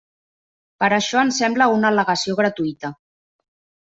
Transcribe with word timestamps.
Però 0.83 0.95
això 1.01 1.19
ens 1.25 1.37
sembla 1.41 1.67
una 1.73 1.91
al·legació 1.93 2.39
gratuïta. 2.39 2.91